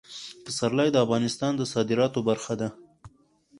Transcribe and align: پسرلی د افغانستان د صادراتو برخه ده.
پسرلی 0.43 0.89
د 0.91 0.97
افغانستان 1.05 1.51
د 1.55 1.61
صادراتو 1.73 2.19
برخه 2.29 2.53
ده. 2.61 2.69